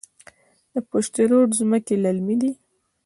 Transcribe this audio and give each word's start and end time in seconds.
د 0.73 0.75
پشت 0.89 1.13
رود 1.29 1.49
ځمکې 1.59 1.95
للمي 2.03 2.35
دي 2.41 2.51